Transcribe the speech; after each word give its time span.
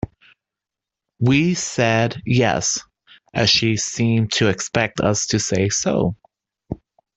We 1.19 1.53
said 1.53 2.23
yes, 2.25 2.79
as 3.35 3.51
she 3.51 3.77
seemed 3.77 4.31
to 4.31 4.47
expect 4.47 4.99
us 4.99 5.27
to 5.27 5.37
say 5.39 5.69
so. 5.69 6.15